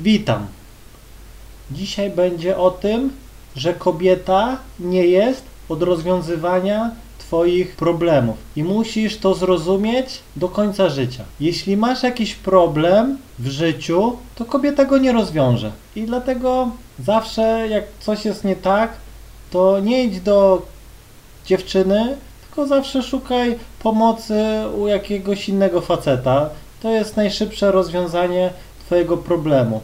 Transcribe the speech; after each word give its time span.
Witam. 0.00 0.46
Dzisiaj 1.70 2.10
będzie 2.10 2.56
o 2.56 2.70
tym, 2.70 3.12
że 3.56 3.74
kobieta 3.74 4.56
nie 4.80 5.06
jest 5.06 5.42
od 5.68 5.82
rozwiązywania 5.82 6.90
Twoich 7.18 7.76
problemów 7.76 8.36
i 8.56 8.64
musisz 8.64 9.18
to 9.18 9.34
zrozumieć 9.34 10.20
do 10.36 10.48
końca 10.48 10.88
życia. 10.88 11.24
Jeśli 11.40 11.76
masz 11.76 12.02
jakiś 12.02 12.34
problem 12.34 13.18
w 13.38 13.48
życiu, 13.48 14.16
to 14.34 14.44
kobieta 14.44 14.84
go 14.84 14.98
nie 14.98 15.12
rozwiąże. 15.12 15.72
I 15.96 16.02
dlatego 16.02 16.70
zawsze, 16.98 17.68
jak 17.68 17.84
coś 18.00 18.24
jest 18.24 18.44
nie 18.44 18.56
tak, 18.56 18.92
to 19.50 19.80
nie 19.80 20.04
idź 20.04 20.20
do 20.20 20.62
dziewczyny, 21.46 22.16
tylko 22.42 22.66
zawsze 22.66 23.02
szukaj 23.02 23.58
pomocy 23.82 24.44
u 24.78 24.86
jakiegoś 24.86 25.48
innego 25.48 25.80
faceta. 25.80 26.50
To 26.82 26.90
jest 26.90 27.16
najszybsze 27.16 27.72
rozwiązanie 27.72 28.50
Twojego 28.86 29.16
problemu. 29.16 29.80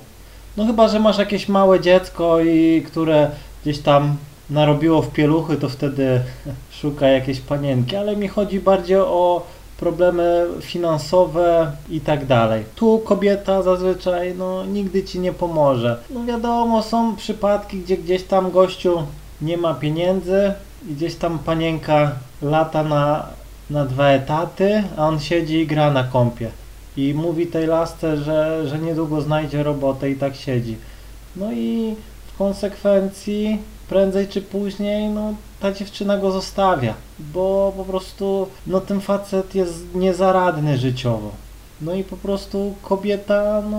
No 0.56 0.66
chyba, 0.66 0.88
że 0.88 1.00
masz 1.00 1.18
jakieś 1.18 1.48
małe 1.48 1.80
dziecko 1.80 2.40
i 2.40 2.82
które 2.86 3.30
gdzieś 3.62 3.78
tam 3.78 4.16
narobiło 4.50 5.02
w 5.02 5.10
pieluchy, 5.10 5.56
to 5.56 5.68
wtedy 5.68 6.20
szuka 6.80 7.08
jakiejś 7.08 7.40
panienki, 7.40 7.96
ale 7.96 8.16
mi 8.16 8.28
chodzi 8.28 8.60
bardziej 8.60 8.96
o 8.96 9.46
problemy 9.76 10.46
finansowe 10.60 11.72
i 11.90 12.00
tak 12.00 12.26
dalej. 12.26 12.64
Tu 12.74 12.98
kobieta 12.98 13.62
zazwyczaj 13.62 14.34
no, 14.38 14.66
nigdy 14.66 15.04
ci 15.04 15.20
nie 15.20 15.32
pomoże. 15.32 15.98
No 16.10 16.24
wiadomo, 16.24 16.82
są 16.82 17.16
przypadki, 17.16 17.78
gdzie 17.78 17.96
gdzieś 17.96 18.22
tam 18.22 18.50
gościu 18.50 19.02
nie 19.42 19.56
ma 19.56 19.74
pieniędzy 19.74 20.52
i 20.88 20.94
gdzieś 20.94 21.14
tam 21.14 21.38
panienka 21.38 22.12
lata 22.42 22.84
na, 22.84 23.26
na 23.70 23.84
dwa 23.84 24.08
etaty, 24.08 24.84
a 24.96 25.08
on 25.08 25.20
siedzi 25.20 25.60
i 25.60 25.66
gra 25.66 25.90
na 25.90 26.04
kąpie. 26.04 26.50
I 26.96 27.14
mówi 27.14 27.46
tej 27.46 27.66
lasce, 27.66 28.16
że, 28.16 28.68
że 28.68 28.78
niedługo 28.78 29.20
znajdzie 29.20 29.62
robotę 29.62 30.10
i 30.10 30.16
tak 30.16 30.36
siedzi. 30.36 30.76
No 31.36 31.52
i 31.52 31.94
w 32.26 32.38
konsekwencji 32.38 33.58
prędzej 33.88 34.28
czy 34.28 34.42
później 34.42 35.08
no, 35.08 35.34
ta 35.60 35.72
dziewczyna 35.72 36.18
go 36.18 36.32
zostawia, 36.32 36.94
bo 37.18 37.72
po 37.76 37.84
prostu 37.84 38.48
no, 38.66 38.80
ten 38.80 39.00
facet 39.00 39.54
jest 39.54 39.94
niezaradny 39.94 40.78
życiowo. 40.78 41.30
No 41.80 41.94
i 41.94 42.04
po 42.04 42.16
prostu 42.16 42.74
kobieta 42.82 43.62
no, 43.70 43.78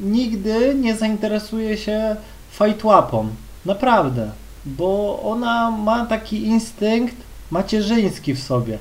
nigdy 0.00 0.74
nie 0.74 0.96
zainteresuje 0.96 1.76
się 1.76 2.16
fajtłapą. 2.50 3.28
Naprawdę. 3.66 4.30
Bo 4.64 5.22
ona 5.22 5.70
ma 5.70 6.06
taki 6.06 6.44
instynkt 6.44 7.16
macierzyński 7.50 8.34
w 8.34 8.42
sobie. 8.42 8.78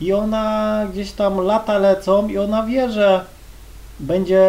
I 0.00 0.12
ona 0.12 0.86
gdzieś 0.92 1.12
tam 1.12 1.40
lata 1.40 1.78
lecą 1.78 2.28
i 2.28 2.38
ona 2.38 2.62
wie, 2.62 2.90
że 2.90 3.24
będzie 4.00 4.40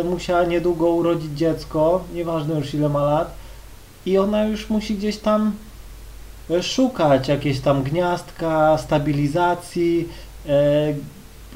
e, 0.00 0.04
musiała 0.04 0.44
niedługo 0.44 0.88
urodzić 0.88 1.38
dziecko, 1.38 2.04
nieważne 2.14 2.54
już 2.54 2.74
ile 2.74 2.88
ma 2.88 3.04
lat, 3.04 3.34
i 4.06 4.18
ona 4.18 4.44
już 4.44 4.70
musi 4.70 4.94
gdzieś 4.94 5.16
tam 5.16 5.52
e, 6.50 6.62
szukać 6.62 7.28
jakieś 7.28 7.60
tam 7.60 7.82
gniazdka, 7.82 8.78
stabilizacji 8.78 10.08
e, 10.48 10.94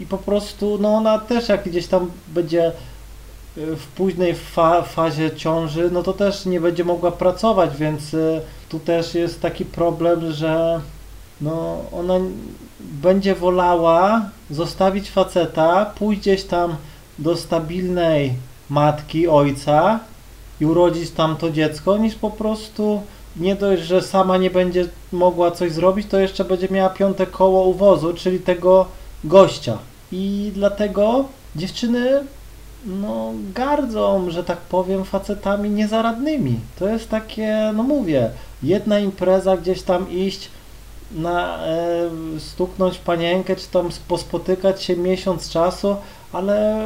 i 0.00 0.06
po 0.06 0.18
prostu, 0.18 0.78
no 0.80 0.94
ona 0.94 1.18
też 1.18 1.48
jak 1.48 1.68
gdzieś 1.68 1.86
tam 1.86 2.10
będzie 2.28 2.72
w 3.56 3.86
późnej 3.86 4.34
fa 4.34 4.82
fazie 4.82 5.36
ciąży, 5.36 5.90
no 5.92 6.02
to 6.02 6.12
też 6.12 6.46
nie 6.46 6.60
będzie 6.60 6.84
mogła 6.84 7.12
pracować, 7.12 7.76
więc 7.76 8.16
tu 8.68 8.78
też 8.78 9.14
jest 9.14 9.40
taki 9.40 9.64
problem, 9.64 10.32
że 10.32 10.80
no 11.40 11.80
ona 11.92 12.14
będzie 12.80 13.34
wolała 13.34 14.30
zostawić 14.50 15.10
faceta, 15.10 15.86
pójść 15.98 16.20
gdzieś 16.20 16.44
tam 16.44 16.76
do 17.18 17.36
stabilnej 17.36 18.32
matki, 18.70 19.28
ojca 19.28 20.00
i 20.60 20.66
urodzić 20.66 21.10
tam 21.10 21.36
to 21.36 21.50
dziecko, 21.50 21.96
niż 21.96 22.14
po 22.14 22.30
prostu 22.30 23.02
nie 23.36 23.56
dość, 23.56 23.82
że 23.82 24.02
sama 24.02 24.36
nie 24.36 24.50
będzie 24.50 24.88
mogła 25.12 25.50
coś 25.50 25.72
zrobić, 25.72 26.06
to 26.06 26.18
jeszcze 26.18 26.44
będzie 26.44 26.68
miała 26.70 26.90
piąte 26.90 27.26
koło 27.26 27.64
uwozu, 27.64 28.14
czyli 28.14 28.40
tego 28.40 28.86
gościa. 29.24 29.78
I 30.12 30.52
dlatego 30.54 31.24
dziewczyny 31.56 32.24
no 32.86 33.32
gardzą, 33.54 34.30
że 34.30 34.44
tak 34.44 34.58
powiem, 34.58 35.04
facetami 35.04 35.70
niezaradnymi. 35.70 36.60
To 36.78 36.88
jest 36.88 37.08
takie, 37.08 37.72
no 37.74 37.82
mówię, 37.82 38.30
jedna 38.62 38.98
impreza 38.98 39.56
gdzieś 39.56 39.82
tam 39.82 40.10
iść, 40.10 40.50
na 41.12 41.66
e, 41.66 42.10
stuknąć 42.38 42.98
panienkę, 42.98 43.56
czy 43.56 43.68
tam 43.68 43.88
pospotykać 44.08 44.82
się 44.82 44.96
miesiąc 44.96 45.50
czasu, 45.50 45.96
ale 46.32 46.84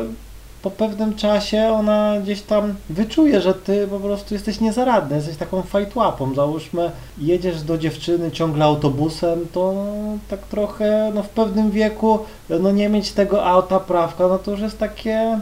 po 0.62 0.70
pewnym 0.70 1.14
czasie 1.14 1.68
ona 1.72 2.20
gdzieś 2.22 2.42
tam 2.42 2.74
wyczuje, 2.90 3.40
że 3.40 3.54
ty 3.54 3.86
po 3.86 4.00
prostu 4.00 4.34
jesteś 4.34 4.60
niezaradny, 4.60 5.16
jesteś 5.16 5.36
taką 5.36 5.62
fajtłapą. 5.62 6.34
Załóżmy, 6.34 6.90
jedziesz 7.18 7.62
do 7.62 7.78
dziewczyny 7.78 8.30
ciągle 8.30 8.64
autobusem, 8.64 9.46
to 9.52 9.74
tak 10.28 10.40
trochę, 10.40 11.12
no 11.14 11.22
w 11.22 11.28
pewnym 11.28 11.70
wieku, 11.70 12.18
no 12.60 12.72
nie 12.72 12.88
mieć 12.88 13.12
tego 13.12 13.44
auta, 13.44 13.80
prawka, 13.80 14.28
no 14.28 14.38
to 14.38 14.50
już 14.50 14.60
jest 14.60 14.78
takie, 14.78 15.40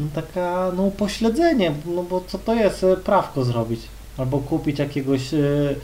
no 0.00 0.06
taka, 0.14 0.72
no 0.76 0.82
upośledzenie, 0.82 1.72
no 1.86 2.02
bo 2.02 2.22
co 2.26 2.38
to 2.38 2.54
jest 2.54 2.84
e, 2.84 2.96
prawko 2.96 3.44
zrobić? 3.44 3.80
Albo 4.18 4.38
kupić 4.38 4.78
jakiegoś 4.78 5.34
y, 5.34 5.76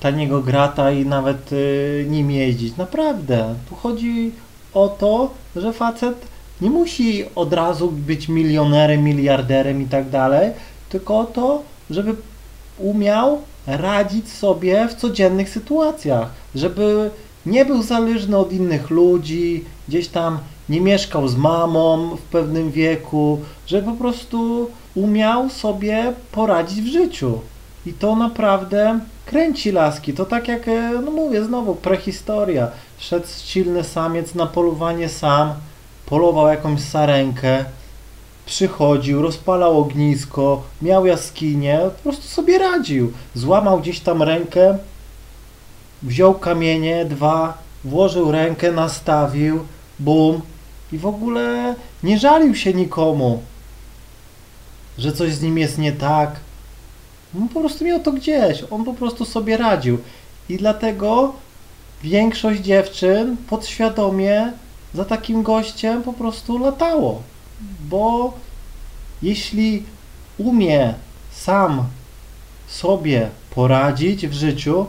taniego 0.00 0.40
grata 0.40 0.92
i 0.92 1.06
nawet 1.06 1.52
y, 1.52 2.06
nim 2.08 2.30
jeździć. 2.30 2.76
Naprawdę, 2.76 3.54
tu 3.68 3.74
chodzi 3.74 4.32
o 4.74 4.88
to, 4.88 5.30
że 5.56 5.72
facet 5.72 6.26
nie 6.60 6.70
musi 6.70 7.24
od 7.34 7.52
razu 7.52 7.90
być 7.90 8.28
milionerem, 8.28 9.04
miliarderem 9.04 9.82
i 9.82 9.86
tak 9.86 10.10
dalej, 10.10 10.50
tylko 10.88 11.18
o 11.18 11.24
to, 11.24 11.62
żeby 11.90 12.14
umiał 12.78 13.38
radzić 13.66 14.28
sobie 14.28 14.88
w 14.88 14.94
codziennych 14.94 15.48
sytuacjach, 15.48 16.30
żeby 16.54 17.10
nie 17.46 17.64
był 17.64 17.82
zależny 17.82 18.36
od 18.36 18.52
innych 18.52 18.90
ludzi, 18.90 19.64
gdzieś 19.88 20.08
tam 20.08 20.38
nie 20.68 20.80
mieszkał 20.80 21.28
z 21.28 21.36
mamą 21.36 22.16
w 22.16 22.22
pewnym 22.22 22.70
wieku, 22.70 23.40
żeby 23.66 23.90
po 23.90 23.96
prostu 23.96 24.70
umiał 24.94 25.50
sobie 25.50 26.12
poradzić 26.32 26.80
w 26.80 26.92
życiu. 26.92 27.40
I 27.86 27.92
to 27.92 28.16
naprawdę 28.16 29.00
kręci 29.30 29.72
laski. 29.72 30.12
To 30.12 30.24
tak 30.24 30.48
jak, 30.48 30.68
e, 30.68 31.00
no 31.04 31.10
mówię 31.10 31.44
znowu, 31.44 31.74
prehistoria. 31.74 32.68
Szedł 32.98 33.26
silny 33.44 33.84
samiec 33.84 34.34
na 34.34 34.46
polowanie 34.46 35.08
sam, 35.08 35.54
polował 36.06 36.48
jakąś 36.48 36.80
sarenkę, 36.80 37.64
przychodził, 38.46 39.22
rozpalał 39.22 39.78
ognisko, 39.78 40.62
miał 40.82 41.06
jaskinię, 41.06 41.80
po 41.96 42.02
prostu 42.02 42.28
sobie 42.28 42.58
radził. 42.58 43.12
Złamał 43.34 43.80
gdzieś 43.80 44.00
tam 44.00 44.22
rękę, 44.22 44.78
wziął 46.02 46.34
kamienie, 46.34 47.04
dwa, 47.04 47.58
włożył 47.84 48.32
rękę, 48.32 48.72
nastawił, 48.72 49.64
bum 49.98 50.40
i 50.92 50.98
w 50.98 51.06
ogóle 51.06 51.74
nie 52.02 52.18
żalił 52.18 52.54
się 52.54 52.74
nikomu, 52.74 53.42
że 54.98 55.12
coś 55.12 55.34
z 55.34 55.42
nim 55.42 55.58
jest 55.58 55.78
nie 55.78 55.92
tak. 55.92 56.49
On 57.36 57.48
po 57.48 57.60
prostu 57.60 57.84
miał 57.84 58.00
to 58.00 58.12
gdzieś, 58.12 58.64
on 58.70 58.84
po 58.84 58.94
prostu 58.94 59.24
sobie 59.24 59.56
radził. 59.56 59.98
I 60.48 60.56
dlatego 60.56 61.32
większość 62.02 62.60
dziewczyn 62.60 63.36
podświadomie 63.36 64.52
za 64.94 65.04
takim 65.04 65.42
gościem 65.42 66.02
po 66.02 66.12
prostu 66.12 66.58
latało. 66.58 67.22
Bo 67.88 68.32
jeśli 69.22 69.82
umie 70.38 70.94
sam 71.32 71.84
sobie 72.68 73.28
poradzić 73.54 74.26
w 74.26 74.32
życiu, 74.32 74.86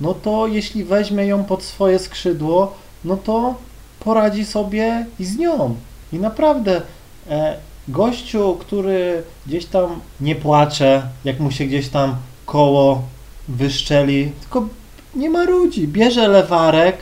no 0.00 0.14
to 0.14 0.46
jeśli 0.46 0.84
weźmie 0.84 1.26
ją 1.26 1.44
pod 1.44 1.62
swoje 1.62 1.98
skrzydło, 1.98 2.74
no 3.04 3.16
to 3.16 3.54
poradzi 4.00 4.44
sobie 4.44 5.06
i 5.18 5.24
z 5.24 5.38
nią. 5.38 5.76
I 6.12 6.18
naprawdę 6.18 6.82
e, 7.30 7.56
gościu, 7.88 8.56
który 8.60 9.22
gdzieś 9.46 9.66
tam 9.66 10.00
nie 10.20 10.34
płacze, 10.34 11.02
jak 11.24 11.40
mu 11.40 11.50
się 11.50 11.64
gdzieś 11.64 11.88
tam 11.88 12.16
koło 12.46 13.02
wyszczeli, 13.48 14.32
tylko 14.40 14.66
nie 15.14 15.30
ma 15.30 15.44
ludzi, 15.44 15.88
bierze 15.88 16.28
lewarek 16.28 16.96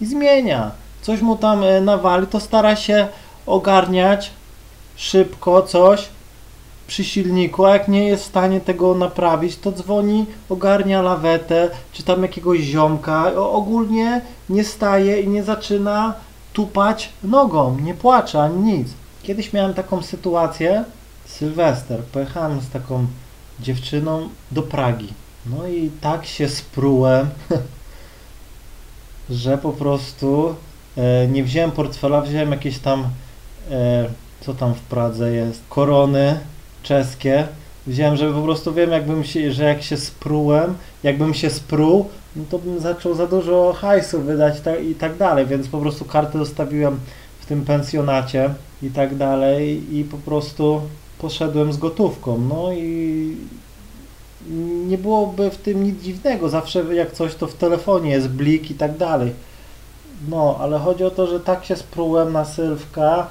i 0.00 0.06
zmienia. 0.06 0.70
Coś 1.02 1.20
mu 1.20 1.36
tam 1.36 1.64
e, 1.64 1.80
nawali, 1.80 2.26
to 2.26 2.40
stara 2.40 2.76
się 2.76 3.08
ogarniać 3.46 4.30
szybko 4.96 5.62
coś 5.62 6.08
przy 6.86 7.04
silniku, 7.04 7.64
a 7.64 7.72
jak 7.72 7.88
nie 7.88 8.08
jest 8.08 8.24
w 8.24 8.26
stanie 8.26 8.60
tego 8.60 8.94
naprawić, 8.94 9.56
to 9.56 9.72
dzwoni, 9.72 10.26
ogarnia 10.48 11.02
lawetę, 11.02 11.70
czy 11.92 12.02
tam 12.02 12.22
jakiegoś 12.22 12.60
ziomka, 12.60 13.34
ogólnie 13.34 14.20
nie 14.48 14.64
staje 14.64 15.20
i 15.20 15.28
nie 15.28 15.42
zaczyna 15.42 16.14
tupać 16.52 17.08
nogą, 17.22 17.78
nie 17.80 17.94
płacze 17.94 18.42
ani 18.42 18.72
nic. 18.72 18.88
Kiedyś 19.24 19.52
miałem 19.52 19.74
taką 19.74 20.02
sytuację, 20.02 20.84
Sylwester, 21.26 22.00
pojechałem 22.00 22.60
z 22.60 22.70
taką 22.70 23.06
dziewczyną 23.60 24.28
do 24.52 24.62
Pragi. 24.62 25.12
No 25.46 25.68
i 25.68 25.90
tak 26.00 26.26
się 26.26 26.48
sprułem, 26.48 27.30
że 29.30 29.58
po 29.58 29.72
prostu 29.72 30.54
E, 30.96 31.28
nie 31.28 31.44
wziąłem 31.44 31.70
portfela, 31.70 32.20
wziąłem 32.20 32.50
jakieś 32.50 32.78
tam, 32.78 33.08
e, 33.70 34.08
co 34.40 34.54
tam 34.54 34.74
w 34.74 34.80
Pradze 34.80 35.32
jest, 35.32 35.62
korony, 35.68 36.38
czeskie. 36.82 37.46
Wziąłem, 37.86 38.16
żeby 38.16 38.34
po 38.34 38.42
prostu 38.42 38.74
wiem, 38.74 38.90
jakbym 38.90 39.24
się, 39.24 39.52
że 39.52 39.64
jak 39.64 39.82
się 39.82 39.96
sprułem, 39.96 40.74
jakbym 41.02 41.34
się 41.34 41.50
spruł, 41.50 42.08
no 42.36 42.44
to 42.50 42.58
bym 42.58 42.80
zaczął 42.80 43.14
za 43.14 43.26
dużo 43.26 43.72
hajsu 43.72 44.20
wydać 44.20 44.60
ta, 44.60 44.76
i 44.76 44.94
tak 44.94 45.16
dalej, 45.16 45.46
więc 45.46 45.68
po 45.68 45.78
prostu 45.78 46.04
kartę 46.04 46.38
zostawiłem 46.38 47.00
w 47.44 47.46
tym 47.46 47.64
pensjonacie 47.64 48.54
i 48.82 48.90
tak 48.90 49.16
dalej 49.16 49.96
i 49.96 50.04
po 50.04 50.16
prostu 50.16 50.80
poszedłem 51.18 51.72
z 51.72 51.76
gotówką. 51.76 52.38
No 52.38 52.72
i 52.72 53.36
nie 54.86 54.98
byłoby 54.98 55.50
w 55.50 55.56
tym 55.56 55.84
nic 55.84 56.02
dziwnego, 56.02 56.48
zawsze 56.48 56.94
jak 56.94 57.12
coś 57.12 57.34
to 57.34 57.46
w 57.46 57.54
telefonie 57.54 58.10
jest 58.10 58.28
blik 58.28 58.70
i 58.70 58.74
tak 58.74 58.96
dalej. 58.96 59.32
No, 60.28 60.56
ale 60.60 60.78
chodzi 60.78 61.04
o 61.04 61.10
to, 61.10 61.26
że 61.26 61.40
tak 61.40 61.64
się 61.64 61.76
sprułem 61.76 62.32
na 62.32 62.44
Sylwka 62.44 63.26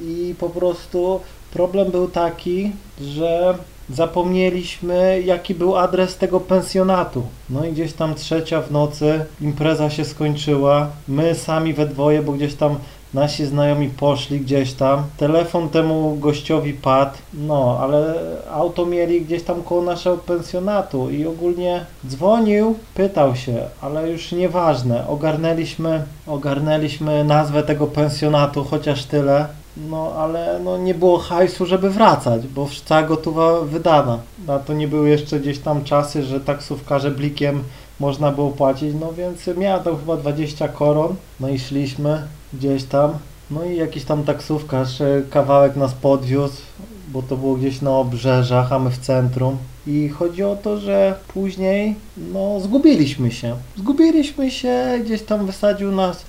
i 0.00 0.34
po 0.38 0.50
prostu 0.50 1.20
problem 1.52 1.90
był 1.90 2.08
taki, 2.08 2.72
że 3.00 3.58
zapomnieliśmy 3.90 5.22
jaki 5.24 5.54
był 5.54 5.76
adres 5.76 6.16
tego 6.16 6.40
pensjonatu. 6.40 7.22
No 7.50 7.64
i 7.64 7.72
gdzieś 7.72 7.92
tam 7.92 8.14
trzecia 8.14 8.62
w 8.62 8.70
nocy 8.70 9.24
impreza 9.40 9.90
się 9.90 10.04
skończyła. 10.04 10.86
My 11.08 11.34
sami 11.34 11.74
we 11.74 11.86
dwoje, 11.86 12.22
bo 12.22 12.32
gdzieś 12.32 12.54
tam 12.54 12.76
nasi 13.14 13.46
znajomi 13.46 13.88
poszli 13.88 14.40
gdzieś 14.40 14.72
tam. 14.72 15.02
Telefon 15.16 15.68
temu 15.68 16.16
gościowi 16.16 16.72
padł, 16.72 17.18
no 17.34 17.78
ale 17.80 18.14
auto 18.50 18.86
mieli 18.86 19.20
gdzieś 19.20 19.42
tam 19.42 19.62
koło 19.62 19.82
naszego 19.82 20.18
pensjonatu 20.18 21.10
i 21.10 21.26
ogólnie 21.26 21.84
dzwonił, 22.08 22.74
pytał 22.94 23.36
się, 23.36 23.56
ale 23.80 24.10
już 24.10 24.32
nieważne. 24.32 25.06
Ogarnęliśmy, 25.08 26.02
ogarnęliśmy 26.26 27.24
nazwę 27.24 27.62
tego 27.62 27.86
pensjonatu, 27.86 28.64
chociaż 28.64 29.04
tyle. 29.04 29.46
No, 29.90 30.12
ale 30.12 30.60
no, 30.64 30.78
nie 30.78 30.94
było 30.94 31.18
hajsu, 31.18 31.66
żeby 31.66 31.90
wracać, 31.90 32.46
bo 32.46 32.68
cała 32.84 33.02
gotowa 33.02 33.60
wydana. 33.60 34.18
A 34.48 34.58
to 34.58 34.72
nie 34.72 34.88
były 34.88 35.08
jeszcze 35.08 35.40
gdzieś 35.40 35.58
tam 35.58 35.84
czasy, 35.84 36.22
że 36.22 36.40
taksówkarze 36.40 37.10
blikiem 37.10 37.62
można 38.00 38.32
było 38.32 38.50
płacić, 38.50 38.94
no 39.00 39.12
więc 39.12 39.46
miałem 39.56 39.84
tam 39.84 39.96
chyba 39.96 40.16
20 40.16 40.68
koron, 40.68 41.14
no 41.40 41.48
i 41.48 41.58
szliśmy 41.58 42.22
gdzieś 42.52 42.84
tam, 42.84 43.12
no 43.50 43.64
i 43.64 43.76
jakiś 43.76 44.04
tam 44.04 44.24
taksówkarz 44.24 45.00
e, 45.00 45.22
kawałek 45.30 45.76
nas 45.76 45.94
podwiózł, 45.94 46.62
bo 47.08 47.22
to 47.22 47.36
było 47.36 47.54
gdzieś 47.54 47.82
na 47.82 47.90
obrzeżach, 47.90 48.72
a 48.72 48.78
my 48.78 48.90
w 48.90 48.98
centrum. 48.98 49.56
I 49.86 50.08
chodzi 50.08 50.42
o 50.42 50.56
to, 50.56 50.78
że 50.78 51.14
później, 51.28 51.94
no, 52.16 52.60
zgubiliśmy 52.60 53.30
się. 53.30 53.56
Zgubiliśmy 53.76 54.50
się, 54.50 55.00
gdzieś 55.04 55.22
tam 55.22 55.46
wysadził 55.46 55.92
nas 55.92 56.24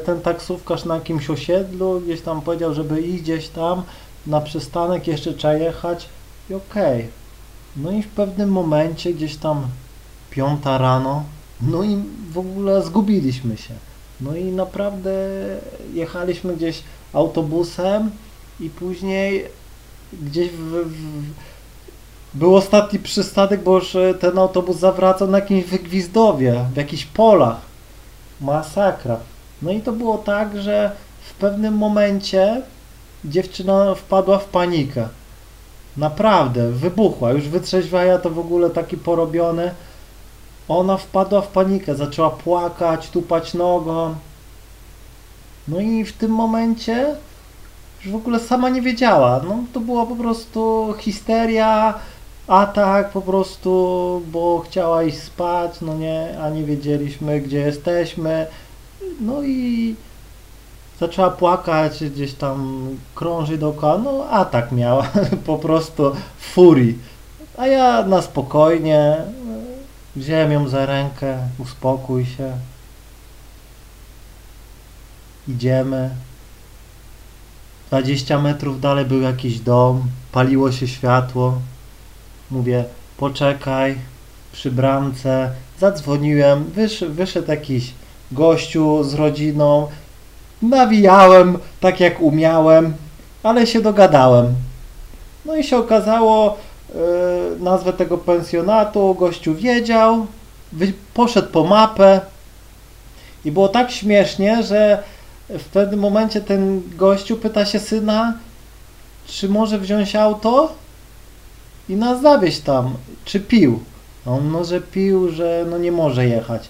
ten 0.00 0.20
taksówkarz 0.20 0.84
na 0.84 0.94
jakimś 0.94 1.30
osiedlu, 1.30 2.00
gdzieś 2.00 2.20
tam 2.20 2.42
powiedział, 2.42 2.74
żeby 2.74 3.00
iść 3.00 3.22
gdzieś 3.22 3.48
tam 3.48 3.82
na 4.26 4.40
przystanek, 4.40 5.06
jeszcze 5.06 5.34
trzeba 5.34 5.54
jechać 5.54 6.08
i 6.50 6.54
okej. 6.54 6.98
Okay. 6.98 7.08
No 7.76 7.90
i 7.90 8.02
w 8.02 8.08
pewnym 8.08 8.52
momencie, 8.52 9.12
gdzieś 9.12 9.36
tam 9.36 9.66
piąta 10.30 10.78
rano, 10.78 11.24
no 11.62 11.82
i 11.82 11.96
w 12.32 12.38
ogóle 12.38 12.82
zgubiliśmy 12.82 13.56
się. 13.56 13.74
No 14.20 14.36
i 14.36 14.44
naprawdę 14.44 15.10
jechaliśmy 15.94 16.56
gdzieś 16.56 16.82
autobusem 17.12 18.10
i 18.60 18.70
później 18.70 19.44
gdzieś 20.22 20.50
w, 20.50 20.70
w, 20.70 21.22
był 22.34 22.56
ostatni 22.56 22.98
przystanek, 22.98 23.62
bo 23.62 23.74
już 23.74 23.96
ten 24.20 24.38
autobus 24.38 24.76
zawracał 24.76 25.28
na 25.28 25.38
jakimś 25.38 25.64
wygwizdowie, 25.64 26.64
w 26.74 26.76
jakichś 26.76 27.04
polach. 27.04 27.60
Masakra. 28.40 29.16
No 29.62 29.70
i 29.70 29.80
to 29.80 29.92
było 29.92 30.18
tak, 30.18 30.58
że 30.58 30.92
w 31.20 31.34
pewnym 31.34 31.74
momencie 31.74 32.62
dziewczyna 33.24 33.94
wpadła 33.94 34.38
w 34.38 34.44
panikę. 34.44 35.08
Naprawdę, 35.96 36.70
wybuchła. 36.70 37.32
Już 37.32 37.48
wytrzeźwiała 37.48 38.18
to 38.18 38.30
w 38.30 38.38
ogóle 38.38 38.70
taki 38.70 38.96
porobiony 38.96 39.70
ona 40.68 40.96
wpadła 40.96 41.40
w 41.40 41.48
panikę, 41.48 41.94
zaczęła 41.94 42.30
płakać, 42.30 43.10
tupać 43.10 43.54
nogą. 43.54 44.14
No 45.68 45.80
i 45.80 46.04
w 46.04 46.12
tym 46.12 46.30
momencie 46.30 47.16
już 48.04 48.12
w 48.12 48.16
ogóle 48.16 48.40
sama 48.40 48.68
nie 48.68 48.82
wiedziała. 48.82 49.40
No 49.44 49.58
to 49.72 49.80
była 49.80 50.06
po 50.06 50.16
prostu 50.16 50.94
histeria, 50.98 51.94
atak 52.48 53.10
po 53.10 53.22
prostu, 53.22 54.22
bo 54.26 54.58
chciała 54.66 55.02
iść 55.02 55.18
spać, 55.18 55.80
no 55.80 55.94
nie, 55.94 56.38
a 56.42 56.50
nie 56.50 56.64
wiedzieliśmy 56.64 57.40
gdzie 57.40 57.58
jesteśmy. 57.58 58.46
No 59.20 59.42
i 59.42 59.94
zaczęła 61.00 61.30
płakać, 61.30 62.04
gdzieś 62.04 62.34
tam 62.34 62.88
krąży 63.14 63.58
dookoła, 63.58 63.98
no 63.98 64.24
atak 64.30 64.72
miała, 64.72 65.06
po 65.46 65.58
prostu 65.58 66.12
furii. 66.38 66.98
A 67.58 67.66
ja 67.66 68.06
na 68.06 68.22
spokojnie, 68.22 69.16
Wziąłem 70.16 70.52
ją 70.52 70.68
za 70.68 70.86
rękę, 70.86 71.38
uspokój 71.58 72.26
się. 72.26 72.52
Idziemy. 75.48 76.10
20 77.90 78.40
metrów 78.40 78.80
dalej 78.80 79.04
był 79.04 79.20
jakiś 79.20 79.60
dom, 79.60 80.02
paliło 80.32 80.72
się 80.72 80.88
światło. 80.88 81.58
Mówię, 82.50 82.84
poczekaj, 83.16 83.98
przy 84.52 84.70
bramce. 84.70 85.50
Zadzwoniłem, 85.78 86.64
wysz, 86.64 87.04
wyszedł 87.04 87.50
jakiś 87.50 87.92
gościu 88.32 89.04
z 89.04 89.14
rodziną. 89.14 89.86
Nawijałem 90.62 91.58
tak 91.80 92.00
jak 92.00 92.20
umiałem, 92.20 92.94
ale 93.42 93.66
się 93.66 93.80
dogadałem. 93.80 94.54
No 95.44 95.56
i 95.56 95.64
się 95.64 95.76
okazało, 95.76 96.56
yy, 96.94 97.00
nazwę 97.60 97.92
tego 97.92 98.18
pensjonatu, 98.18 99.14
gościu 99.14 99.54
wiedział, 99.54 100.26
poszedł 101.14 101.48
po 101.48 101.64
mapę 101.64 102.20
i 103.44 103.52
było 103.52 103.68
tak 103.68 103.90
śmiesznie, 103.90 104.62
że 104.62 105.02
w 105.48 105.64
pewnym 105.64 106.00
momencie 106.00 106.40
ten 106.40 106.82
gościu 106.96 107.36
pyta 107.36 107.64
się 107.64 107.80
syna, 107.80 108.34
czy 109.26 109.48
może 109.48 109.78
wziąć 109.78 110.16
auto 110.16 110.72
i 111.88 111.96
nas 111.96 112.22
zawieźć 112.22 112.60
tam, 112.60 112.94
czy 113.24 113.40
pił. 113.40 113.80
On 114.26 114.50
no, 114.52 114.64
że 114.64 114.80
pił, 114.80 115.28
że 115.28 115.66
no 115.70 115.78
nie 115.78 115.92
może 115.92 116.26
jechać. 116.26 116.68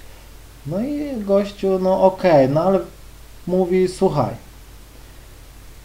No 0.67 0.81
i 0.81 1.12
gościu, 1.17 1.79
no 1.79 2.03
okej, 2.03 2.44
okay, 2.44 2.49
no 2.49 2.62
ale 2.62 2.79
mówi, 3.47 3.88
słuchaj, 3.88 4.35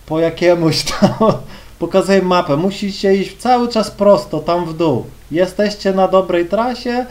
po 0.06 0.20
jakiemuś 0.20 0.84
tam 0.84 1.10
Pokazuję 1.80 2.22
mapę. 2.22 2.58
Musicie 2.58 3.16
iść 3.16 3.38
cały 3.38 3.68
czas 3.70 3.92
prosto, 3.92 4.40
tam 4.40 4.66
w 4.66 4.74
dół. 4.74 5.06
Jesteście 5.32 5.94
na 5.94 6.08
dobrej 6.08 6.46
trasie 6.46 7.06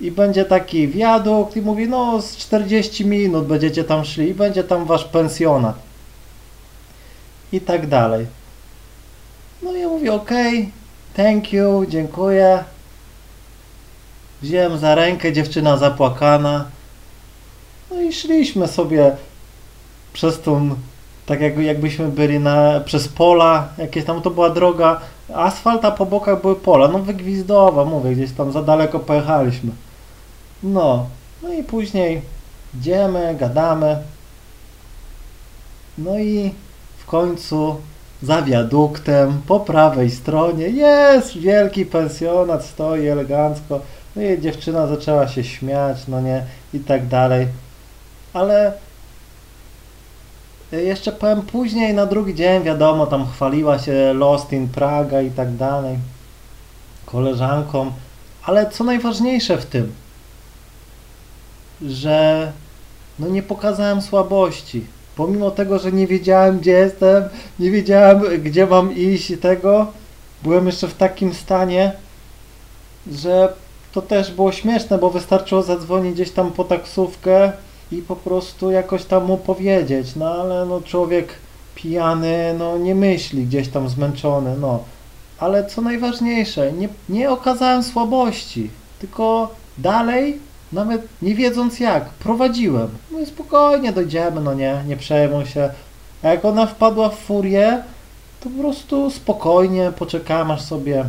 i 0.00 0.10
będzie 0.10 0.44
taki 0.44 0.88
wiadukt 0.88 1.56
i 1.56 1.62
mówi, 1.62 1.88
no 1.88 2.22
z 2.22 2.36
40 2.36 3.06
minut 3.06 3.46
będziecie 3.46 3.84
tam 3.84 4.04
szli 4.04 4.28
i 4.28 4.34
będzie 4.34 4.64
tam 4.64 4.84
wasz 4.84 5.04
pensjonat. 5.04 5.76
I 7.52 7.60
tak 7.60 7.86
dalej. 7.86 8.26
No 9.62 9.76
i 9.76 9.80
ja 9.80 9.88
mówię, 9.88 10.12
ok, 10.12 10.30
thank 11.16 11.52
you, 11.52 11.86
dziękuję. 11.88 12.64
Wziąłem 14.42 14.78
za 14.78 14.94
rękę, 14.94 15.32
dziewczyna 15.32 15.76
zapłakana. 15.76 16.64
No 17.90 18.00
i 18.00 18.12
szliśmy 18.12 18.68
sobie 18.68 19.16
przez 20.12 20.40
tą 20.40 20.76
tak 21.30 21.40
jak, 21.40 21.58
jakbyśmy 21.58 22.08
byli 22.08 22.40
na, 22.40 22.80
przez 22.80 23.08
pola, 23.08 23.68
jakieś 23.78 24.04
tam 24.04 24.22
to 24.22 24.30
była 24.30 24.50
droga, 24.50 25.00
asfalt, 25.34 25.82
po 25.98 26.06
bokach 26.06 26.40
były 26.40 26.56
pola, 26.56 26.88
no 26.88 26.98
wygwizdowa, 26.98 27.84
mówię, 27.84 28.10
gdzieś 28.10 28.32
tam 28.32 28.52
za 28.52 28.62
daleko 28.62 28.98
pojechaliśmy. 28.98 29.70
No, 30.62 31.06
no 31.42 31.52
i 31.52 31.62
później 31.62 32.22
idziemy, 32.74 33.36
gadamy, 33.40 33.98
no 35.98 36.18
i 36.18 36.54
w 36.98 37.06
końcu 37.06 37.76
za 38.22 38.42
wiaduktem, 38.42 39.40
po 39.46 39.60
prawej 39.60 40.10
stronie 40.10 40.68
jest 40.68 41.38
wielki 41.38 41.86
pensjonat, 41.86 42.64
stoi 42.64 43.06
elegancko, 43.06 43.80
no 44.16 44.22
i 44.22 44.40
dziewczyna 44.40 44.86
zaczęła 44.86 45.28
się 45.28 45.44
śmiać, 45.44 45.98
no 46.08 46.20
nie, 46.20 46.44
i 46.74 46.80
tak 46.80 47.06
dalej, 47.06 47.46
ale 48.32 48.72
jeszcze 50.72 51.12
powiem 51.12 51.42
później, 51.42 51.94
na 51.94 52.06
drugi 52.06 52.34
dzień, 52.34 52.62
wiadomo, 52.62 53.06
tam 53.06 53.26
chwaliła 53.26 53.78
się 53.78 54.12
Lost 54.14 54.52
in 54.52 54.68
Praga 54.68 55.22
i 55.22 55.30
tak 55.30 55.56
dalej, 55.56 55.98
koleżankom, 57.06 57.92
ale 58.42 58.70
co 58.70 58.84
najważniejsze 58.84 59.58
w 59.58 59.66
tym, 59.66 59.92
że 61.82 62.52
no 63.18 63.28
nie 63.28 63.42
pokazałem 63.42 64.02
słabości. 64.02 64.84
Pomimo 65.16 65.50
tego, 65.50 65.78
że 65.78 65.92
nie 65.92 66.06
wiedziałem 66.06 66.58
gdzie 66.58 66.70
jestem, 66.70 67.24
nie 67.58 67.70
wiedziałem 67.70 68.42
gdzie 68.42 68.66
mam 68.66 68.96
iść 68.96 69.30
i 69.30 69.38
tego, 69.38 69.86
byłem 70.42 70.66
jeszcze 70.66 70.88
w 70.88 70.94
takim 70.94 71.34
stanie, 71.34 71.92
że 73.12 73.52
to 73.92 74.02
też 74.02 74.30
było 74.30 74.52
śmieszne, 74.52 74.98
bo 74.98 75.10
wystarczyło 75.10 75.62
zadzwonić 75.62 76.14
gdzieś 76.14 76.30
tam 76.30 76.52
po 76.52 76.64
taksówkę, 76.64 77.52
i 77.92 78.02
po 78.02 78.16
prostu 78.16 78.70
jakoś 78.70 79.04
tam 79.04 79.24
mu 79.24 79.36
powiedzieć, 79.36 80.16
no 80.16 80.26
ale 80.26 80.66
no 80.66 80.80
człowiek 80.80 81.28
pijany, 81.74 82.54
no 82.58 82.78
nie 82.78 82.94
myśli, 82.94 83.46
gdzieś 83.46 83.68
tam 83.68 83.88
zmęczony, 83.88 84.56
no. 84.60 84.84
ale 85.38 85.66
co 85.66 85.82
najważniejsze, 85.82 86.72
nie, 86.72 86.88
nie 87.08 87.30
okazałem 87.30 87.82
słabości, 87.82 88.70
tylko 88.98 89.54
dalej, 89.78 90.38
nawet 90.72 91.02
nie 91.22 91.34
wiedząc 91.34 91.80
jak, 91.80 92.04
prowadziłem. 92.10 92.88
No 93.10 93.20
i 93.20 93.26
spokojnie 93.26 93.92
dojdziemy, 93.92 94.40
no 94.40 94.54
nie, 94.54 94.82
nie 94.86 94.96
przejmuj 94.96 95.46
się. 95.46 95.70
A 96.22 96.28
jak 96.28 96.44
ona 96.44 96.66
wpadła 96.66 97.08
w 97.08 97.18
furię, 97.18 97.82
to 98.40 98.50
po 98.50 98.60
prostu 98.62 99.10
spokojnie 99.10 99.92
poczekałem 99.98 100.50
aż 100.50 100.62
sobie 100.62 101.04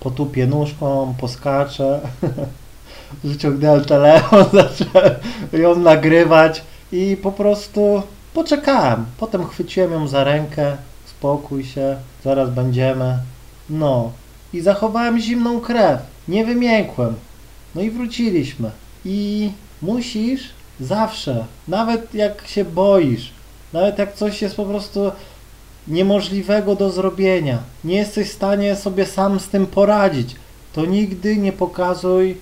potupię 0.00 0.46
nóżką, 0.46 1.14
poskaczę. 1.20 2.00
Wyciągnąłem 3.24 3.84
telefon, 3.84 4.44
zacząłem 4.52 5.14
ją 5.52 5.78
nagrywać 5.78 6.62
i 6.92 7.16
po 7.22 7.32
prostu 7.32 8.02
poczekałem. 8.34 9.04
Potem 9.18 9.46
chwyciłem 9.46 9.92
ją 9.92 10.08
za 10.08 10.24
rękę, 10.24 10.76
spokój 11.06 11.64
się, 11.64 11.96
zaraz 12.24 12.50
będziemy. 12.50 13.18
No 13.70 14.12
i 14.52 14.60
zachowałem 14.60 15.18
zimną 15.18 15.60
krew, 15.60 16.00
nie 16.28 16.44
wymiękłem. 16.44 17.14
No 17.74 17.82
i 17.82 17.90
wróciliśmy. 17.90 18.70
I 19.04 19.50
musisz 19.82 20.50
zawsze, 20.80 21.44
nawet 21.68 22.14
jak 22.14 22.48
się 22.48 22.64
boisz, 22.64 23.32
nawet 23.72 23.98
jak 23.98 24.14
coś 24.14 24.42
jest 24.42 24.56
po 24.56 24.64
prostu 24.64 25.12
niemożliwego 25.88 26.76
do 26.76 26.90
zrobienia, 26.90 27.58
nie 27.84 27.96
jesteś 27.96 28.28
w 28.28 28.32
stanie 28.32 28.76
sobie 28.76 29.06
sam 29.06 29.40
z 29.40 29.48
tym 29.48 29.66
poradzić, 29.66 30.36
to 30.72 30.86
nigdy 30.86 31.36
nie 31.36 31.52
pokazuj 31.52 32.36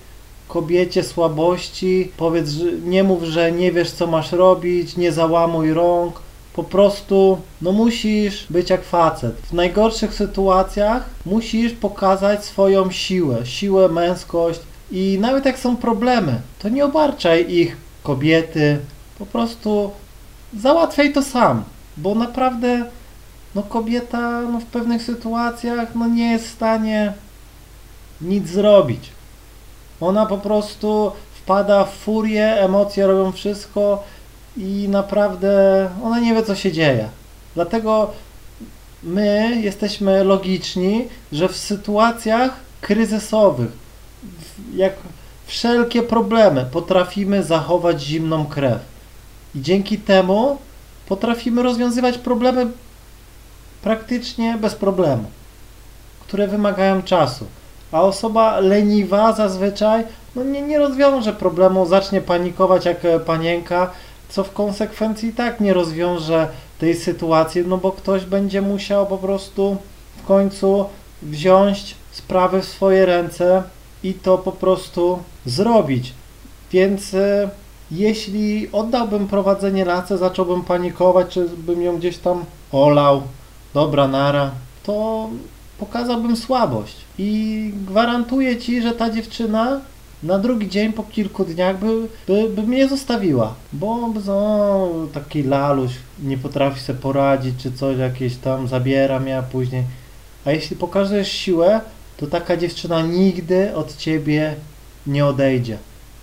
kobiecie 0.53 1.03
słabości, 1.03 2.11
powiedz, 2.17 2.49
nie 2.85 3.03
mów, 3.03 3.23
że 3.23 3.51
nie 3.51 3.71
wiesz 3.71 3.91
co 3.91 4.07
masz 4.07 4.31
robić, 4.31 4.97
nie 4.97 5.11
załamuj 5.11 5.73
rąk, 5.73 6.19
po 6.55 6.63
prostu 6.63 7.37
no 7.61 7.71
musisz 7.71 8.47
być 8.49 8.69
jak 8.69 8.83
facet. 8.83 9.35
W 9.35 9.53
najgorszych 9.53 10.13
sytuacjach 10.13 11.09
musisz 11.25 11.73
pokazać 11.73 12.45
swoją 12.45 12.91
siłę, 12.91 13.45
siłę, 13.45 13.89
męskość 13.89 14.59
i 14.91 15.17
nawet 15.21 15.45
jak 15.45 15.59
są 15.59 15.77
problemy, 15.77 16.41
to 16.59 16.69
nie 16.69 16.85
obarczaj 16.85 17.51
ich 17.51 17.77
kobiety, 18.03 18.79
po 19.19 19.25
prostu 19.25 19.91
załatwiaj 20.59 21.13
to 21.13 21.23
sam, 21.23 21.63
bo 21.97 22.15
naprawdę 22.15 22.85
no 23.55 23.63
kobieta 23.63 24.41
no 24.41 24.59
w 24.59 24.65
pewnych 24.65 25.03
sytuacjach 25.03 25.95
no 25.95 26.07
nie 26.07 26.31
jest 26.31 26.45
w 26.47 26.53
stanie 26.53 27.13
nic 28.21 28.47
zrobić. 28.47 29.09
Ona 30.03 30.25
po 30.25 30.37
prostu 30.37 31.11
wpada 31.43 31.85
w 31.85 31.93
furię, 31.93 32.45
emocje 32.45 33.07
robią 33.07 33.31
wszystko 33.31 34.03
i 34.57 34.87
naprawdę 34.89 35.89
ona 36.03 36.19
nie 36.19 36.33
wie 36.33 36.43
co 36.43 36.55
się 36.55 36.71
dzieje. 36.71 37.09
Dlatego 37.55 38.11
my 39.03 39.59
jesteśmy 39.61 40.23
logiczni, 40.23 41.07
że 41.31 41.47
w 41.49 41.57
sytuacjach 41.57 42.51
kryzysowych, 42.81 43.71
jak 44.75 44.93
wszelkie 45.45 46.03
problemy, 46.03 46.65
potrafimy 46.71 47.43
zachować 47.43 48.01
zimną 48.01 48.45
krew. 48.45 48.79
I 49.55 49.61
dzięki 49.61 49.97
temu 49.97 50.57
potrafimy 51.07 51.63
rozwiązywać 51.63 52.17
problemy 52.17 52.67
praktycznie 53.81 54.57
bez 54.57 54.75
problemu, 54.75 55.23
które 56.19 56.47
wymagają 56.47 57.01
czasu. 57.01 57.45
A 57.93 58.01
osoba 58.01 58.59
leniwa 58.59 59.33
zazwyczaj 59.33 60.03
no 60.35 60.43
nie, 60.43 60.61
nie 60.61 60.79
rozwiąże 60.79 61.33
problemu, 61.33 61.85
zacznie 61.85 62.21
panikować 62.21 62.85
jak 62.85 62.97
panienka, 63.25 63.91
co 64.29 64.43
w 64.43 64.53
konsekwencji 64.53 65.33
tak 65.33 65.59
nie 65.59 65.73
rozwiąże 65.73 66.47
tej 66.79 66.95
sytuacji, 66.95 67.63
no 67.67 67.77
bo 67.77 67.91
ktoś 67.91 68.25
będzie 68.25 68.61
musiał 68.61 69.07
po 69.07 69.17
prostu 69.17 69.77
w 70.17 70.27
końcu 70.27 70.85
wziąć 71.21 71.95
sprawy 72.11 72.61
w 72.61 72.65
swoje 72.65 73.05
ręce 73.05 73.63
i 74.03 74.13
to 74.13 74.37
po 74.37 74.51
prostu 74.51 75.19
zrobić. 75.45 76.13
Więc 76.71 77.13
e, 77.13 77.49
jeśli 77.91 78.71
oddałbym 78.71 79.27
prowadzenie 79.27 79.85
lasce, 79.85 80.17
zacząłbym 80.17 80.61
panikować, 80.61 81.27
czy 81.27 81.49
bym 81.49 81.81
ją 81.81 81.97
gdzieś 81.97 82.17
tam 82.17 82.45
olał, 82.71 83.21
dobra 83.73 84.07
nara, 84.07 84.51
to 84.83 85.29
pokazałbym 85.77 86.37
słabość. 86.37 86.95
I 87.17 87.71
gwarantuję 87.87 88.57
Ci, 88.57 88.81
że 88.81 88.91
ta 88.91 89.09
dziewczyna 89.09 89.81
na 90.23 90.39
drugi 90.39 90.69
dzień, 90.69 90.93
po 90.93 91.03
kilku 91.03 91.45
dniach 91.45 91.79
by, 91.79 92.07
by, 92.27 92.49
by 92.49 92.63
mnie 92.63 92.87
zostawiła, 92.87 93.53
bo 93.73 94.13
no, 94.25 94.89
taki 95.13 95.43
laluś 95.43 95.91
nie 96.23 96.37
potrafi 96.37 96.79
sobie 96.79 96.99
poradzić, 96.99 97.55
czy 97.57 97.71
coś 97.71 97.97
jakieś 97.97 98.35
tam 98.35 98.67
zabiera 98.67 99.19
mnie, 99.19 99.37
a 99.37 99.41
później. 99.41 99.83
A 100.45 100.51
jeśli 100.51 100.75
pokażesz 100.75 101.31
siłę, 101.31 101.81
to 102.17 102.27
taka 102.27 102.57
dziewczyna 102.57 103.01
nigdy 103.01 103.75
od 103.75 103.97
ciebie 103.97 104.55
nie 105.07 105.25
odejdzie. 105.25 105.77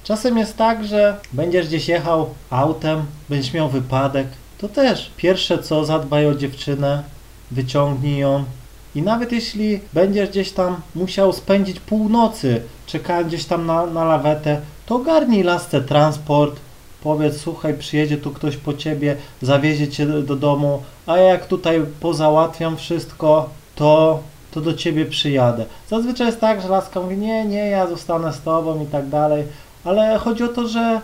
Czasem 0.04 0.38
jest 0.38 0.56
tak, 0.56 0.84
że 0.84 1.16
będziesz 1.32 1.66
gdzieś 1.68 1.88
jechał 1.88 2.34
autem, 2.50 3.02
będziesz 3.28 3.52
miał 3.52 3.68
wypadek, 3.68 4.26
to 4.58 4.68
też 4.68 5.10
pierwsze 5.16 5.62
co 5.62 5.84
zadbaj 5.84 6.26
o 6.26 6.34
dziewczynę, 6.34 7.02
wyciągnij 7.50 8.18
ją, 8.18 8.44
i 8.94 9.02
nawet 9.02 9.32
jeśli 9.32 9.80
będziesz 9.92 10.28
gdzieś 10.28 10.52
tam 10.52 10.76
musiał 10.94 11.32
spędzić 11.32 11.80
północy, 11.80 12.62
czekając 12.86 13.28
gdzieś 13.28 13.44
tam 13.44 13.66
na, 13.66 13.86
na 13.86 14.04
lawetę, 14.04 14.60
to 14.86 14.94
ogarnij 14.94 15.42
lasce 15.42 15.80
transport, 15.80 16.60
powiedz, 17.02 17.40
słuchaj, 17.40 17.74
przyjedzie 17.74 18.18
tu 18.18 18.30
ktoś 18.30 18.56
po 18.56 18.74
ciebie, 18.74 19.16
zawiezie 19.42 19.88
cię 19.88 20.06
do 20.06 20.36
domu, 20.36 20.82
a 21.06 21.16
jak 21.16 21.46
tutaj 21.46 21.80
pozałatwiam 22.00 22.76
wszystko, 22.76 23.48
to, 23.74 24.20
to 24.50 24.60
do 24.60 24.74
ciebie 24.74 25.06
przyjadę. 25.06 25.64
Zazwyczaj 25.88 26.26
jest 26.26 26.40
tak, 26.40 26.62
że 26.62 26.68
laska 26.68 27.00
mówi, 27.00 27.16
nie, 27.16 27.44
nie, 27.44 27.70
ja 27.70 27.86
zostanę 27.86 28.32
z 28.32 28.40
tobą 28.40 28.82
i 28.82 28.86
tak 28.86 29.08
dalej, 29.08 29.44
ale 29.84 30.18
chodzi 30.18 30.42
o 30.42 30.48
to, 30.48 30.68
że 30.68 31.00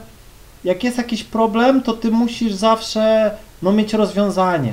jak 0.65 0.85
jest 0.85 0.99
jakiś 0.99 1.25
problem, 1.25 1.83
to 1.83 1.93
ty 1.93 2.11
musisz 2.11 2.55
zawsze 2.55 3.31
no, 3.63 3.73
mieć 3.73 3.95
rozwiązanie. 3.95 4.73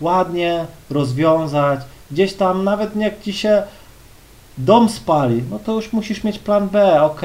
Ładnie 0.00 0.66
rozwiązać, 0.90 1.80
gdzieś 2.10 2.34
tam, 2.34 2.64
nawet 2.64 2.96
jak 2.96 3.22
ci 3.22 3.32
się 3.32 3.62
dom 4.58 4.88
spali, 4.88 5.42
no 5.50 5.58
to 5.58 5.72
już 5.72 5.92
musisz 5.92 6.24
mieć 6.24 6.38
plan 6.38 6.68
B, 6.68 7.02
ok. 7.02 7.22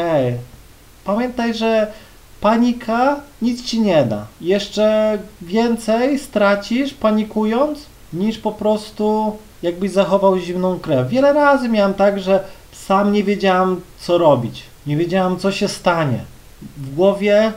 Pamiętaj, 1.05 1.53
że 1.53 1.91
panika 2.41 3.19
nic 3.41 3.63
ci 3.63 3.81
nie 3.81 4.05
da. 4.05 4.25
Jeszcze 4.41 5.17
więcej 5.41 6.19
stracisz 6.19 6.93
panikując, 6.93 7.79
niż 8.13 8.37
po 8.37 8.51
prostu 8.51 9.37
jakbyś 9.63 9.91
zachował 9.91 10.39
zimną 10.39 10.79
krew. 10.79 11.09
Wiele 11.09 11.33
razy 11.33 11.69
miałem 11.69 11.93
tak, 11.93 12.19
że 12.19 12.43
sam 12.71 13.11
nie 13.11 13.23
wiedziałem 13.23 13.81
co 13.99 14.17
robić. 14.17 14.63
Nie 14.87 14.97
wiedziałem 14.97 15.39
co 15.39 15.51
się 15.51 15.67
stanie. 15.67 16.19
W 16.77 16.95
głowie 16.95 17.53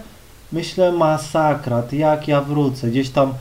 myślę 0.53 0.93
masakra, 0.93 1.83
jak 1.93 2.29
ja 2.29 2.41
wrócę. 2.41 2.89
Gdzieś 2.89 3.11
tam 3.11 3.35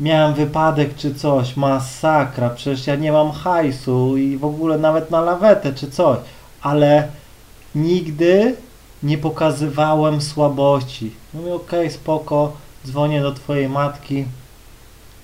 miałem 0.00 0.34
wypadek 0.34 0.96
czy 0.96 1.14
coś, 1.14 1.56
masakra, 1.56 2.50
przecież 2.50 2.86
ja 2.86 2.96
nie 2.96 3.12
mam 3.12 3.32
hajsu 3.32 4.16
i 4.16 4.36
w 4.36 4.44
ogóle 4.44 4.78
nawet 4.78 5.10
na 5.10 5.20
lawetę 5.20 5.72
czy 5.72 5.90
coś, 5.90 6.18
ale 6.62 7.08
nigdy 7.74 8.56
nie 9.02 9.18
pokazywałem 9.18 10.20
słabości. 10.20 11.10
Mówię, 11.34 11.54
okej, 11.54 11.80
okay, 11.80 11.90
spoko, 11.90 12.52
dzwonię 12.86 13.22
do 13.22 13.32
twojej 13.32 13.68
matki, 13.68 14.24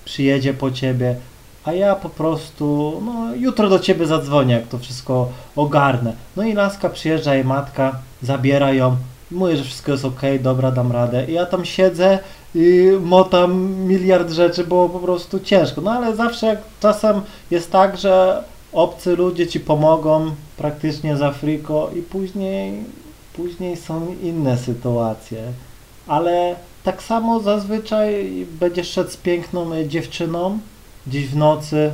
przyjedzie 0.04 0.54
po 0.54 0.70
ciebie, 0.70 1.16
a 1.64 1.72
ja 1.72 1.94
po 1.94 2.08
prostu, 2.08 3.00
no 3.04 3.34
jutro 3.34 3.68
do 3.68 3.78
ciebie 3.78 4.06
zadzwonię, 4.06 4.54
jak 4.54 4.68
to 4.68 4.78
wszystko 4.78 5.28
ogarnę. 5.56 6.12
No 6.36 6.42
i 6.42 6.52
laska 6.52 6.88
przyjeżdża 6.88 7.34
jej 7.34 7.44
matka, 7.44 7.98
zabiera 8.22 8.72
ją, 8.72 8.96
mówię, 9.30 9.56
że 9.56 9.64
wszystko 9.64 9.92
jest 9.92 10.04
ok, 10.04 10.20
dobra, 10.40 10.70
dam 10.70 10.92
radę. 10.92 11.24
I 11.24 11.32
ja 11.32 11.46
tam 11.46 11.64
siedzę 11.64 12.18
i 12.54 12.92
motam 13.00 13.70
miliard 13.70 14.30
rzeczy, 14.30 14.64
było 14.64 14.88
po 14.88 14.98
prostu 14.98 15.40
ciężko. 15.40 15.80
No 15.80 15.90
ale 15.90 16.16
zawsze 16.16 16.56
czasem 16.80 17.20
jest 17.50 17.70
tak, 17.72 17.96
że 17.96 18.44
obcy 18.72 19.16
ludzie 19.16 19.46
ci 19.46 19.60
pomogą 19.60 20.30
praktycznie 20.56 21.16
za 21.16 21.32
friko 21.32 21.90
i 21.96 22.02
później, 22.02 22.84
później 23.32 23.76
są 23.76 24.14
inne 24.22 24.58
sytuacje. 24.58 25.42
Ale 26.06 26.56
tak 26.84 27.02
samo 27.02 27.40
zazwyczaj 27.40 28.30
będziesz 28.60 28.90
szedł 28.90 29.10
z 29.10 29.16
piękną 29.16 29.84
dziewczyną 29.86 30.58
gdzieś 31.06 31.26
w 31.26 31.36
nocy 31.36 31.92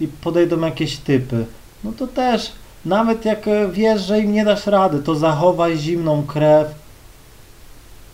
i 0.00 0.08
podejdą 0.08 0.60
jakieś 0.60 0.96
typy. 0.96 1.46
No 1.84 1.92
to 1.98 2.06
też, 2.06 2.52
nawet 2.84 3.24
jak 3.24 3.46
wiesz, 3.72 4.02
że 4.02 4.20
im 4.20 4.32
nie 4.32 4.44
dasz 4.44 4.66
rady, 4.66 5.02
to 5.02 5.14
zachowaj 5.14 5.78
zimną 5.78 6.26
krew, 6.26 6.68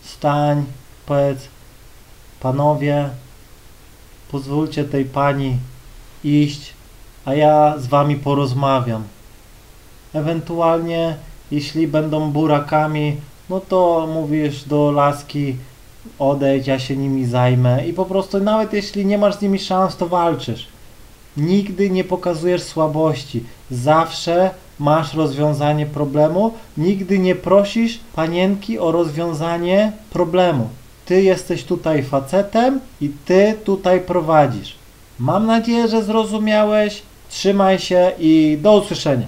stań, 0.02 0.64
powiedz, 1.06 1.48
Panowie, 2.40 3.08
pozwólcie 4.30 4.84
tej 4.84 5.04
pani 5.04 5.56
iść, 6.24 6.72
a 7.24 7.34
ja 7.34 7.74
z 7.78 7.86
wami 7.86 8.16
porozmawiam. 8.16 9.04
Ewentualnie, 10.14 11.16
jeśli 11.50 11.88
będą 11.88 12.30
burakami, 12.30 13.16
no 13.50 13.60
to 13.60 14.08
mówisz 14.14 14.64
do 14.64 14.90
laski, 14.90 15.56
odejdź, 16.18 16.66
ja 16.66 16.78
się 16.78 16.96
nimi 16.96 17.26
zajmę 17.26 17.86
i 17.86 17.92
po 17.92 18.04
prostu 18.04 18.40
nawet 18.40 18.72
jeśli 18.72 19.06
nie 19.06 19.18
masz 19.18 19.34
z 19.34 19.40
nimi 19.40 19.58
szans, 19.58 19.96
to 19.96 20.06
walczysz. 20.06 20.68
nigdy 21.36 21.90
nie 21.90 22.04
pokazujesz 22.04 22.62
słabości. 22.62 23.44
Zawsze 23.70 24.50
masz 24.78 25.14
rozwiązanie 25.14 25.86
problemu, 25.86 26.54
nigdy 26.76 27.18
nie 27.18 27.34
prosisz 27.34 28.00
panienki 28.14 28.78
o 28.78 28.92
rozwiązanie 28.92 29.92
problemu. 30.10 30.68
Ty 31.08 31.22
jesteś 31.22 31.64
tutaj 31.64 32.02
facetem 32.02 32.80
i 33.00 33.10
ty 33.24 33.54
tutaj 33.64 34.00
prowadzisz. 34.00 34.74
Mam 35.18 35.46
nadzieję, 35.46 35.88
że 35.88 36.02
zrozumiałeś. 36.02 37.02
Trzymaj 37.30 37.78
się 37.78 38.12
i 38.18 38.58
do 38.62 38.76
usłyszenia. 38.76 39.26